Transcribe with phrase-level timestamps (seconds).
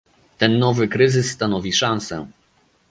[0.37, 2.27] Ten nowy kryzys stanowi szansę